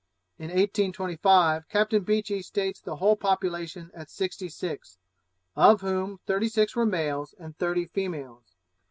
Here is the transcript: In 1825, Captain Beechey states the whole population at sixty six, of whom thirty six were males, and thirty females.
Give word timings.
In 0.39 0.47
1825, 0.47 1.69
Captain 1.69 2.01
Beechey 2.03 2.41
states 2.41 2.81
the 2.81 2.95
whole 2.95 3.15
population 3.15 3.91
at 3.93 4.09
sixty 4.09 4.49
six, 4.49 4.97
of 5.55 5.81
whom 5.81 6.19
thirty 6.25 6.49
six 6.49 6.75
were 6.75 6.87
males, 6.87 7.35
and 7.37 7.55
thirty 7.55 7.85
females. 7.85 8.55